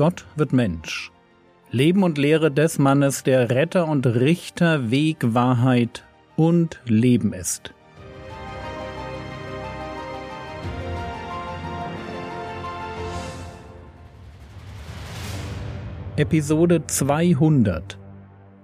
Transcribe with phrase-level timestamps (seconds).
[0.00, 1.12] Gott wird Mensch.
[1.70, 6.06] Leben und Lehre des Mannes, der Retter und Richter, Weg, Wahrheit
[6.36, 7.74] und Leben ist.
[16.16, 17.98] Episode 200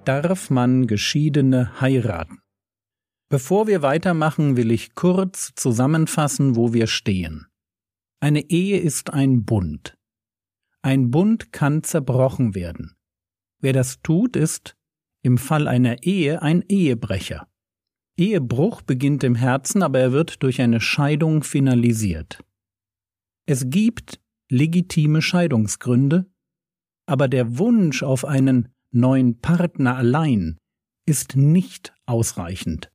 [0.07, 2.39] Darf man Geschiedene heiraten?
[3.29, 7.47] Bevor wir weitermachen, will ich kurz zusammenfassen, wo wir stehen.
[8.21, 9.96] Eine Ehe ist ein Bund.
[10.87, 12.95] Ein Bund kann zerbrochen werden.
[13.61, 14.77] Wer das tut, ist
[15.25, 17.49] im Fall einer Ehe ein Ehebrecher.
[18.17, 22.39] Ehebruch beginnt im Herzen, aber er wird durch eine Scheidung finalisiert.
[23.47, 26.31] Es gibt legitime Scheidungsgründe,
[27.07, 30.57] aber der Wunsch auf einen neuen Partner allein
[31.05, 32.93] ist nicht ausreichend.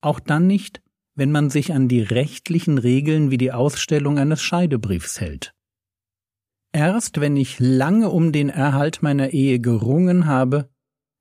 [0.00, 0.80] Auch dann nicht,
[1.14, 5.52] wenn man sich an die rechtlichen Regeln wie die Ausstellung eines Scheidebriefs hält.
[6.76, 10.68] Erst wenn ich lange um den Erhalt meiner Ehe gerungen habe,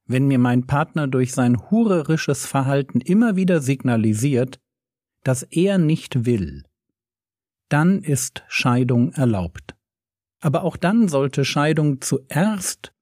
[0.05, 4.59] wenn mir mein Partner durch sein hurerisches Verhalten immer wieder signalisiert,
[5.23, 6.65] dass er nicht will,
[7.69, 9.77] dann ist Scheidung erlaubt.
[10.41, 12.93] Aber auch dann sollte Scheidung zuerst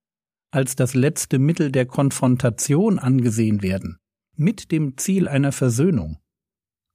[0.52, 3.98] als das letzte Mittel der Konfrontation angesehen werden,
[4.36, 6.20] mit dem Ziel einer Versöhnung.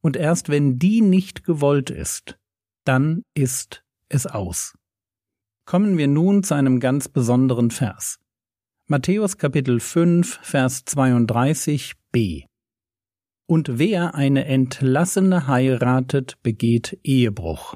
[0.02, 2.38] Und erst wenn die nicht gewollt ist,
[2.84, 4.78] dann ist es aus.
[5.68, 8.18] Kommen wir nun zu einem ganz besonderen Vers.
[8.86, 12.46] Matthäus Kapitel 5, Vers 32b.
[13.46, 17.74] Und wer eine Entlassene heiratet, begeht Ehebruch.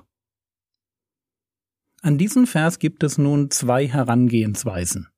[2.01, 5.09] An diesen Vers gibt es nun zwei Herangehensweisen.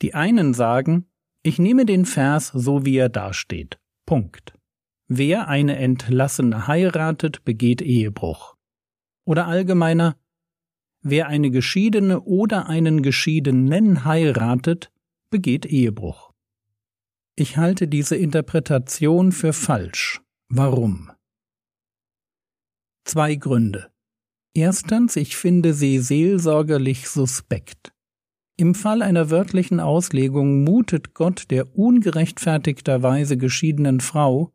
[0.00, 1.10] Die einen sagen,
[1.42, 3.78] ich nehme den Vers so wie er dasteht.
[4.06, 4.54] Punkt.
[5.08, 8.56] Wer eine Entlassene heiratet, begeht Ehebruch.
[9.26, 10.16] Oder allgemeiner,
[11.02, 14.90] wer eine Geschiedene oder einen Geschiedenen heiratet,
[15.30, 16.32] begeht Ehebruch.
[17.36, 20.20] Ich halte diese Interpretation für falsch.
[20.48, 21.10] Warum?
[23.04, 23.90] Zwei Gründe.
[24.54, 27.92] Erstens, ich finde sie seelsorgerlich suspekt.
[28.56, 34.52] Im Fall einer wörtlichen Auslegung mutet Gott der ungerechtfertigterweise geschiedenen Frau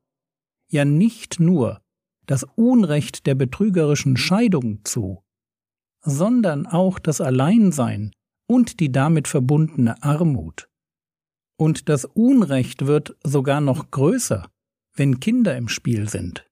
[0.70, 1.82] ja nicht nur
[2.28, 5.24] das Unrecht der betrügerischen Scheidung zu,
[6.06, 8.12] sondern auch das Alleinsein
[8.48, 10.70] und die damit verbundene Armut.
[11.58, 14.50] Und das Unrecht wird sogar noch größer,
[14.96, 16.48] wenn Kinder im Spiel sind.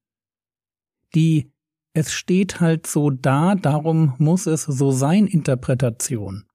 [1.16, 1.52] Die
[1.96, 6.46] es steht halt so da, darum muss es so sein Interpretation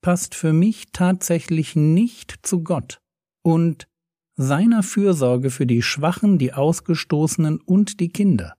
[0.00, 3.00] passt für mich tatsächlich nicht zu Gott
[3.42, 3.88] und
[4.36, 8.54] seiner Fürsorge für die Schwachen, die Ausgestoßenen und die Kinder.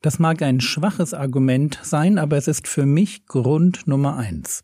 [0.00, 4.62] Das mag ein schwaches Argument sein, aber es ist für mich Grund Nummer eins.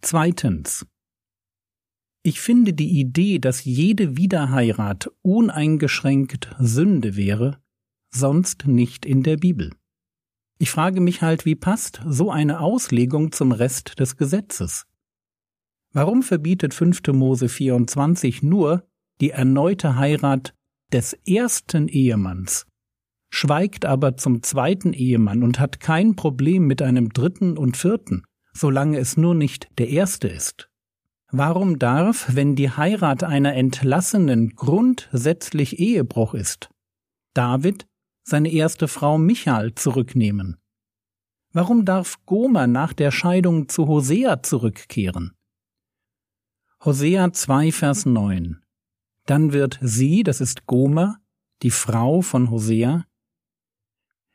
[0.00, 0.86] Zweitens.
[2.22, 7.60] Ich finde die Idee, dass jede Wiederheirat uneingeschränkt Sünde wäre,
[8.10, 9.72] sonst nicht in der Bibel.
[10.58, 14.86] Ich frage mich halt, wie passt so eine Auslegung zum Rest des Gesetzes?
[15.92, 17.00] Warum verbietet 5.
[17.12, 18.88] Mose 24 nur
[19.20, 20.54] die erneute Heirat
[20.92, 22.66] des ersten Ehemanns,
[23.30, 28.98] schweigt aber zum zweiten Ehemann und hat kein Problem mit einem dritten und vierten, solange
[28.98, 30.70] es nur nicht der erste ist.
[31.30, 36.70] Warum darf, wenn die Heirat einer Entlassenen grundsätzlich Ehebruch ist,
[37.34, 37.86] David
[38.22, 40.56] seine erste Frau Michael zurücknehmen?
[41.52, 45.32] Warum darf Gomer nach der Scheidung zu Hosea zurückkehren?
[46.84, 48.62] Hosea 2, Vers 9
[49.26, 51.18] dann wird sie, das ist Gomer,
[51.62, 53.04] die Frau von Hosea,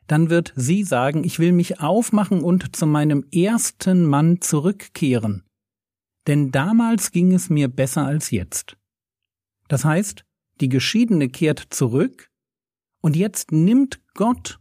[0.06, 5.44] dann wird sie sagen, ich will mich aufmachen und zu meinem ersten Mann zurückkehren,
[6.26, 8.76] denn damals ging es mir besser als jetzt.
[9.68, 10.24] Das heißt,
[10.60, 12.28] die Geschiedene kehrt zurück,
[13.02, 14.60] und jetzt nimmt Gott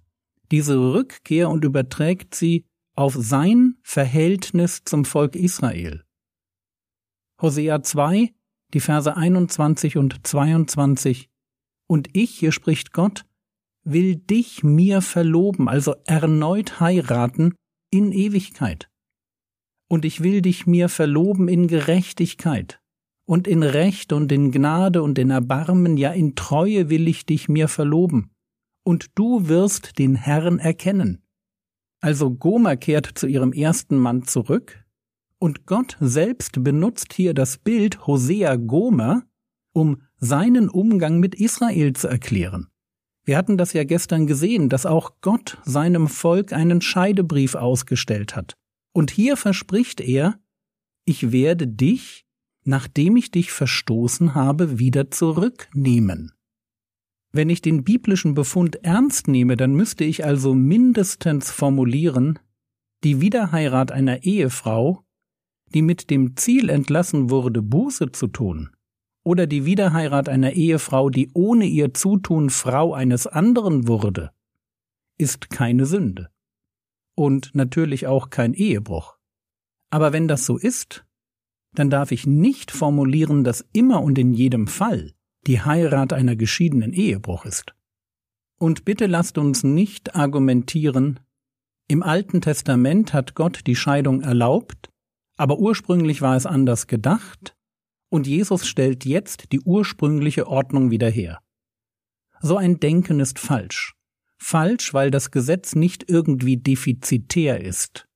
[0.51, 2.65] diese Rückkehr und überträgt sie
[2.95, 6.04] auf sein Verhältnis zum Volk Israel.
[7.42, 8.33] Hosea 2,
[8.74, 11.30] die Verse 21 und 22.
[11.88, 13.25] Und ich, hier spricht Gott,
[13.83, 17.54] will dich mir verloben, also erneut heiraten
[17.89, 18.89] in Ewigkeit.
[19.88, 22.81] Und ich will dich mir verloben in Gerechtigkeit
[23.25, 27.50] und in Recht und in Gnade und in Erbarmen, ja in Treue will ich dich
[27.50, 28.31] mir verloben.
[28.83, 31.24] Und du wirst den Herrn erkennen.
[32.00, 34.84] Also Gomer kehrt zu ihrem ersten Mann zurück,
[35.38, 39.24] und Gott selbst benutzt hier das Bild Hosea Gomer,
[39.74, 42.70] um seinen Umgang mit Israel zu erklären.
[43.23, 48.56] Wir hatten das ja gestern gesehen, dass auch Gott seinem Volk einen Scheidebrief ausgestellt hat.
[48.94, 50.39] Und hier verspricht er,
[51.06, 52.25] ich werde dich,
[52.63, 56.33] nachdem ich dich verstoßen habe, wieder zurücknehmen.
[57.31, 62.39] Wenn ich den biblischen Befund ernst nehme, dann müsste ich also mindestens formulieren,
[63.03, 65.03] die Wiederheirat einer Ehefrau,
[65.74, 68.71] die mit dem Ziel entlassen wurde, Buße zu tun,
[69.23, 74.31] oder die Wiederheirat einer Ehefrau, die ohne ihr Zutun Frau eines anderen wurde,
[75.18, 76.29] ist keine Sünde.
[77.15, 79.18] Und natürlich auch kein Ehebruch.
[79.89, 81.06] Aber wenn das so ist,
[81.73, 85.13] dann darf ich nicht formulieren, dass immer und in jedem Fall
[85.47, 87.74] die Heirat einer geschiedenen Ehebruch ist.
[88.57, 91.19] Und bitte lasst uns nicht argumentieren,
[91.91, 94.89] im Alten Testament hat Gott die Scheidung erlaubt,
[95.35, 97.53] aber ursprünglich war es anders gedacht,
[98.12, 101.40] und Jesus stellt jetzt die ursprüngliche Ordnung wieder her.
[102.42, 103.96] So ein Denken ist falsch.
[104.38, 108.08] Falsch, weil das Gesetz nicht irgendwie defizitär ist,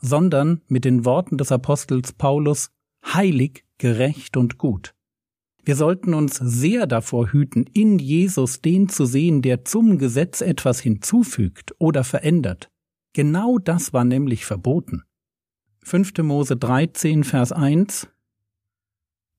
[0.00, 2.70] sondern mit den Worten des Apostels Paulus
[3.04, 4.94] heilig, gerecht und gut.
[5.62, 10.80] Wir sollten uns sehr davor hüten, in Jesus den zu sehen, der zum Gesetz etwas
[10.80, 12.70] hinzufügt oder verändert.
[13.12, 15.04] Genau das war nämlich verboten.
[15.84, 16.18] 5.
[16.18, 18.08] Mose 13, Vers 1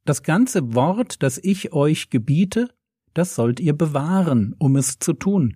[0.06, 2.69] Das ganze Wort, das ich euch gebiete,
[3.16, 5.56] das sollt ihr bewahren, um es zu tun.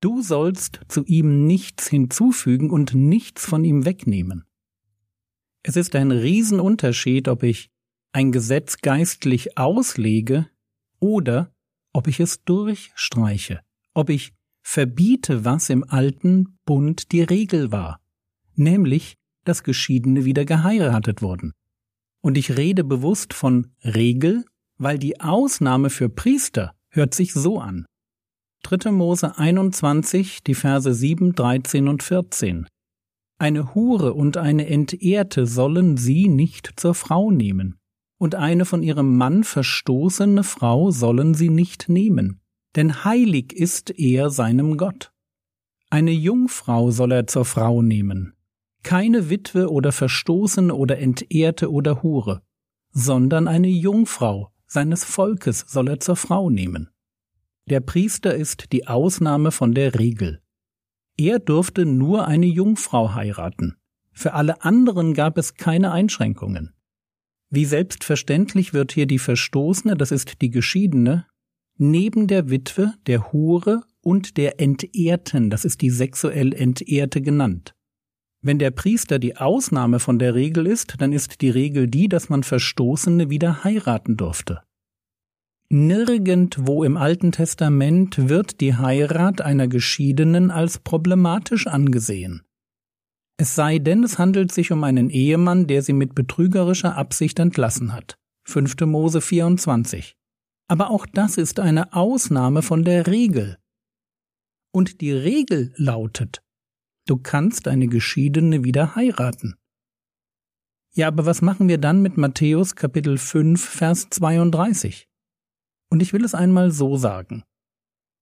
[0.00, 4.44] Du sollst zu ihm nichts hinzufügen und nichts von ihm wegnehmen.
[5.62, 7.70] Es ist ein Riesenunterschied, ob ich
[8.12, 10.50] ein Gesetz geistlich auslege
[10.98, 11.52] oder
[11.92, 13.60] ob ich es durchstreiche,
[13.94, 18.00] ob ich verbiete, was im alten Bund die Regel war,
[18.54, 21.52] nämlich, dass Geschiedene wieder geheiratet wurden.
[22.24, 24.46] Und ich rede bewusst von Regel,
[24.78, 27.84] weil die Ausnahme für Priester hört sich so an.
[28.62, 28.92] 3.
[28.92, 32.66] Mose 21, die Verse 7, 13 und 14.
[33.38, 37.76] Eine Hure und eine Entehrte sollen sie nicht zur Frau nehmen,
[38.18, 42.40] und eine von ihrem Mann verstoßene Frau sollen sie nicht nehmen,
[42.74, 45.12] denn heilig ist er seinem Gott.
[45.90, 48.33] Eine Jungfrau soll er zur Frau nehmen,
[48.84, 52.42] keine Witwe oder Verstoßene oder Entehrte oder Hure,
[52.92, 56.90] sondern eine Jungfrau seines Volkes soll er zur Frau nehmen.
[57.66, 60.42] Der Priester ist die Ausnahme von der Regel.
[61.16, 63.76] Er durfte nur eine Jungfrau heiraten.
[64.12, 66.74] Für alle anderen gab es keine Einschränkungen.
[67.50, 71.26] Wie selbstverständlich wird hier die Verstoßene, das ist die Geschiedene,
[71.76, 77.74] neben der Witwe, der Hure und der Entehrten, das ist die sexuell Entehrte genannt.
[78.44, 82.28] Wenn der Priester die Ausnahme von der Regel ist, dann ist die Regel die, dass
[82.28, 84.60] man Verstoßene wieder heiraten durfte.
[85.70, 92.42] Nirgendwo im Alten Testament wird die Heirat einer Geschiedenen als problematisch angesehen.
[93.38, 97.94] Es sei denn, es handelt sich um einen Ehemann, der sie mit betrügerischer Absicht entlassen
[97.94, 98.18] hat.
[98.46, 98.78] 5.
[98.82, 100.16] Mose 24.
[100.68, 103.56] Aber auch das ist eine Ausnahme von der Regel.
[104.70, 106.43] Und die Regel lautet,
[107.06, 109.56] du kannst eine Geschiedene wieder heiraten.
[110.94, 115.08] Ja, aber was machen wir dann mit Matthäus Kapitel 5, Vers 32?
[115.90, 117.42] Und ich will es einmal so sagen.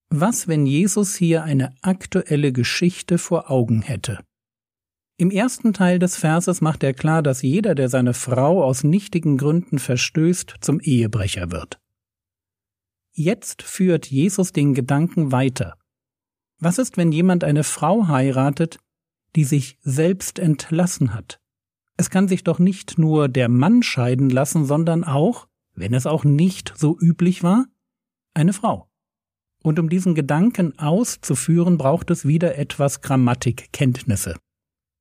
[0.09, 4.21] Was, wenn Jesus hier eine aktuelle Geschichte vor Augen hätte?
[5.19, 9.37] Im ersten Teil des Verses macht er klar, dass jeder, der seine Frau aus nichtigen
[9.37, 11.79] Gründen verstößt, zum Ehebrecher wird.
[13.15, 15.77] Jetzt führt Jesus den Gedanken weiter.
[16.63, 18.79] Was ist, wenn jemand eine Frau heiratet,
[19.35, 21.41] die sich selbst entlassen hat?
[21.97, 26.23] Es kann sich doch nicht nur der Mann scheiden lassen, sondern auch, wenn es auch
[26.23, 27.67] nicht so üblich war,
[28.33, 28.89] eine Frau.
[29.65, 34.37] Und um diesen Gedanken auszuführen, braucht es wieder etwas Grammatikkenntnisse.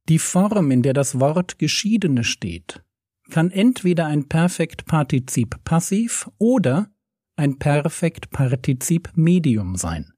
[0.09, 2.83] Die Form, in der das Wort Geschiedene steht,
[3.29, 6.89] kann entweder ein Perfektpartizip passiv oder
[7.35, 10.11] ein Perfektpartizip Medium sein.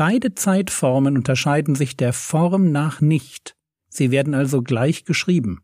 [0.00, 3.54] Beide Zeitformen unterscheiden sich der Form nach nicht,
[3.88, 5.60] sie werden also gleich geschrieben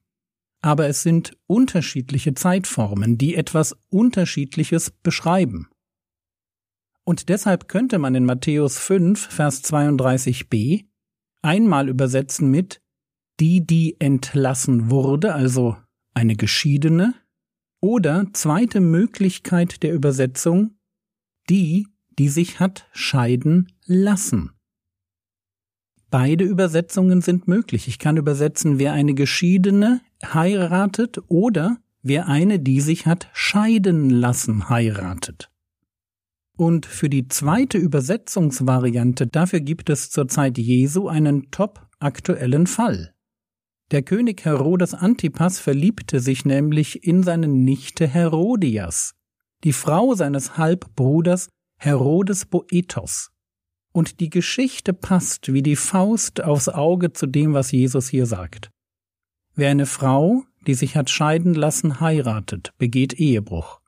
[0.67, 5.69] aber es sind unterschiedliche Zeitformen, die etwas Unterschiedliches beschreiben.
[7.05, 10.87] Und deshalb könnte man in Matthäus 5, Vers 32b
[11.41, 12.83] einmal übersetzen mit
[13.39, 15.77] die, die entlassen wurde, also
[16.15, 17.15] eine Geschiedene,
[17.81, 20.79] oder zweite Möglichkeit der Übersetzung,
[21.49, 21.87] die,
[22.19, 24.51] die sich hat scheiden lassen.
[26.11, 27.89] Beide Übersetzungen sind möglich.
[27.89, 34.69] Ich kann übersetzen, wer eine Geschiedene heiratet oder wer eine, die sich hat scheiden lassen,
[34.69, 35.51] heiratet.
[36.57, 43.15] Und für die zweite Übersetzungsvariante, dafür gibt es zur Zeit Jesu einen top aktuellen Fall.
[43.91, 49.15] Der König Herodes Antipas verliebte sich nämlich in seine Nichte Herodias,
[49.65, 53.31] die Frau seines Halbbruders Herodes Boethos.
[53.93, 58.71] Und die Geschichte passt wie die Faust aufs Auge zu dem, was Jesus hier sagt.
[59.55, 63.81] Wer eine Frau, die sich hat scheiden lassen, heiratet, begeht Ehebruch.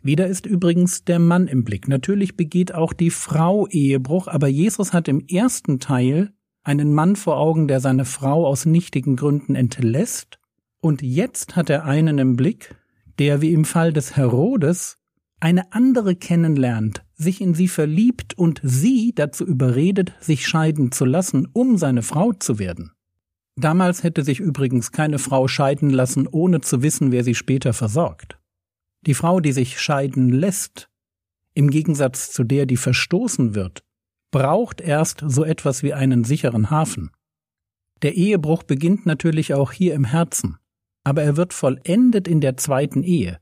[0.00, 1.88] Wieder ist übrigens der Mann im Blick.
[1.88, 6.32] Natürlich begeht auch die Frau Ehebruch, aber Jesus hat im ersten Teil
[6.62, 10.38] einen Mann vor Augen, der seine Frau aus nichtigen Gründen entlässt,
[10.80, 12.76] und jetzt hat er einen im Blick,
[13.18, 14.98] der wie im Fall des Herodes
[15.40, 21.48] eine andere kennenlernt, sich in sie verliebt und sie dazu überredet, sich scheiden zu lassen,
[21.52, 22.92] um seine Frau zu werden.
[23.56, 28.38] Damals hätte sich übrigens keine Frau scheiden lassen, ohne zu wissen, wer sie später versorgt.
[29.02, 30.88] Die Frau, die sich scheiden lässt,
[31.54, 33.82] im Gegensatz zu der, die verstoßen wird,
[34.30, 37.10] braucht erst so etwas wie einen sicheren Hafen.
[38.02, 40.58] Der Ehebruch beginnt natürlich auch hier im Herzen,
[41.02, 43.40] aber er wird vollendet in der zweiten Ehe.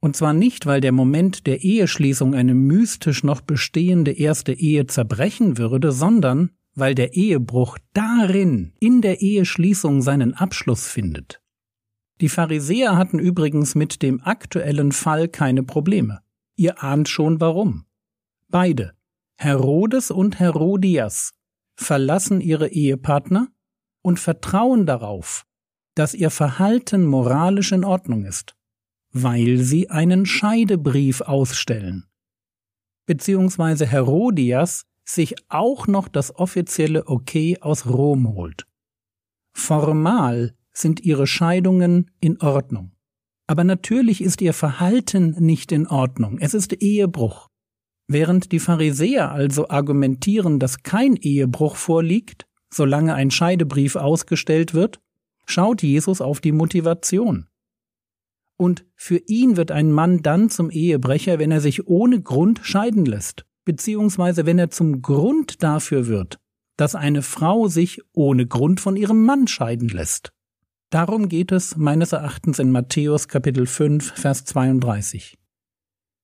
[0.00, 5.58] Und zwar nicht, weil der Moment der Eheschließung eine mystisch noch bestehende erste Ehe zerbrechen
[5.58, 11.42] würde, sondern weil der Ehebruch darin, in der Eheschließung seinen Abschluss findet.
[12.20, 16.20] Die Pharisäer hatten übrigens mit dem aktuellen Fall keine Probleme.
[16.56, 17.84] Ihr ahnt schon warum.
[18.48, 18.94] Beide,
[19.36, 21.32] Herodes und Herodias,
[21.76, 23.48] verlassen ihre Ehepartner
[24.02, 25.46] und vertrauen darauf,
[25.94, 28.56] dass ihr Verhalten moralisch in Ordnung ist,
[29.12, 32.04] weil sie einen Scheidebrief ausstellen.
[33.06, 38.66] Beziehungsweise Herodias sich auch noch das offizielle Okay aus Rom holt.
[39.54, 42.92] Formal sind ihre Scheidungen in Ordnung.
[43.46, 46.38] Aber natürlich ist ihr Verhalten nicht in Ordnung.
[46.38, 47.48] Es ist Ehebruch.
[48.06, 55.00] Während die Pharisäer also argumentieren, dass kein Ehebruch vorliegt, solange ein Scheidebrief ausgestellt wird,
[55.46, 57.48] schaut Jesus auf die Motivation.
[58.58, 63.06] Und für ihn wird ein Mann dann zum Ehebrecher, wenn er sich ohne Grund scheiden
[63.06, 66.38] lässt beziehungsweise wenn er zum Grund dafür wird,
[66.78, 70.32] dass eine Frau sich ohne Grund von ihrem Mann scheiden lässt.
[70.88, 75.36] Darum geht es meines Erachtens in Matthäus Kapitel 5, Vers 32.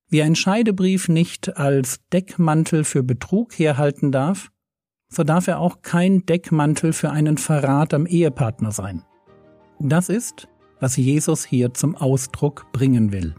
[0.09, 4.49] Wie ein Scheidebrief nicht als Deckmantel für Betrug herhalten darf,
[5.07, 9.03] so darf er auch kein Deckmantel für einen Verrat am Ehepartner sein.
[9.79, 10.47] Das ist,
[10.79, 13.35] was Jesus hier zum Ausdruck bringen will.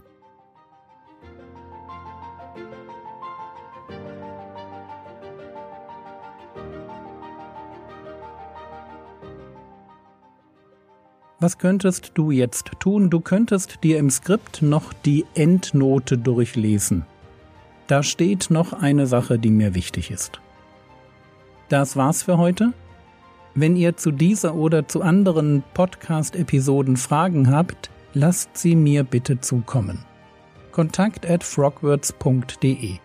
[11.39, 13.11] Was könntest du jetzt tun?
[13.11, 17.05] Du könntest dir im Skript noch die Endnote durchlesen.
[17.85, 20.41] Da steht noch eine Sache, die mir wichtig ist.
[21.69, 22.73] Das war's für heute.
[23.59, 30.05] Wenn ihr zu dieser oder zu anderen Podcast-Episoden Fragen habt, lasst sie mir bitte zukommen.
[30.71, 32.97] Kontakt at frogwords.de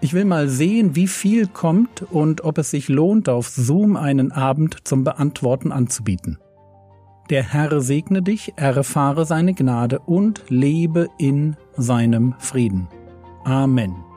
[0.00, 4.32] Ich will mal sehen, wie viel kommt und ob es sich lohnt, auf Zoom einen
[4.32, 6.38] Abend zum Beantworten anzubieten.
[7.28, 12.88] Der Herr segne dich, erfahre seine Gnade und lebe in seinem Frieden.
[13.44, 14.11] Amen.